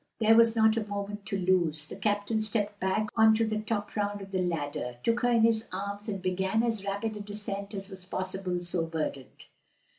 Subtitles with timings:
[0.17, 1.87] There was not a moment to lose.
[1.87, 5.43] The captain stepped back on to the top round of the ladder, took her in
[5.43, 9.45] his arms, and began as rapid a descent as was possible so burdened.